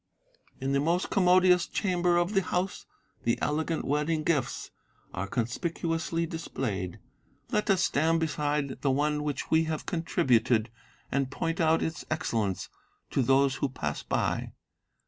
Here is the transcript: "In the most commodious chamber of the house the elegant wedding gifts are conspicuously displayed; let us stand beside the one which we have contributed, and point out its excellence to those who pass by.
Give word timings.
"In 0.59 0.71
the 0.71 0.79
most 0.79 1.11
commodious 1.11 1.67
chamber 1.67 2.17
of 2.17 2.33
the 2.33 2.41
house 2.41 2.87
the 3.23 3.39
elegant 3.39 3.85
wedding 3.85 4.23
gifts 4.23 4.71
are 5.13 5.27
conspicuously 5.27 6.25
displayed; 6.25 6.97
let 7.51 7.69
us 7.69 7.83
stand 7.83 8.19
beside 8.19 8.81
the 8.81 8.89
one 8.89 9.21
which 9.21 9.51
we 9.51 9.65
have 9.65 9.85
contributed, 9.85 10.71
and 11.11 11.29
point 11.29 11.61
out 11.61 11.83
its 11.83 12.03
excellence 12.09 12.67
to 13.11 13.21
those 13.21 13.57
who 13.57 13.69
pass 13.69 14.01
by. 14.01 14.53